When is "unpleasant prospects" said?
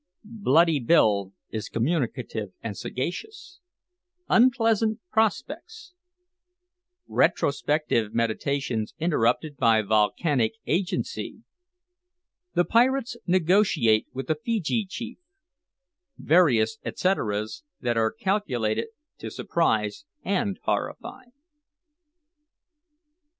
4.29-5.93